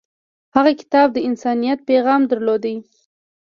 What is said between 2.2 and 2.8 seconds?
درلود.